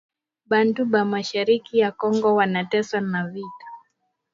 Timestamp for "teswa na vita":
2.71-3.67